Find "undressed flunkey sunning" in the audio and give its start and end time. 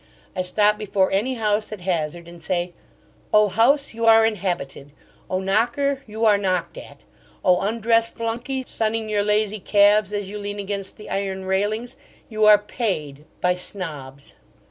7.61-9.09